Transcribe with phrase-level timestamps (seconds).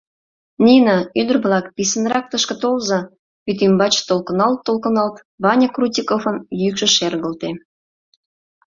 [0.65, 2.99] —Нина, ӱдыр-влак, писынрак тышке толза!—
[3.45, 7.49] вӱд ӱмбач толкыналт-толкыналт Ваня Крутиковын йӱкшӧ шергылте.